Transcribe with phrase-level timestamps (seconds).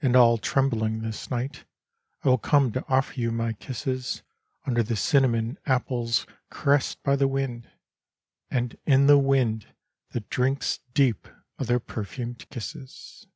[0.00, 1.64] And all trembling this night
[2.22, 4.22] I will come to offer you my kisses
[4.66, 7.68] Under the cinnamon apples caressed by the wind
[8.52, 9.66] And in the wind
[10.10, 11.26] that drinks deep
[11.58, 13.26] of their perfumed kisses.